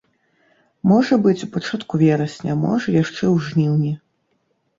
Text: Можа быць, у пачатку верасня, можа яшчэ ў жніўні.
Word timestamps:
Можа 0.91 1.17
быць, 1.25 1.41
у 1.47 1.49
пачатку 1.55 1.99
верасня, 2.05 2.57
можа 2.65 2.95
яшчэ 2.97 3.19
ў 3.33 3.53
жніўні. 3.53 3.93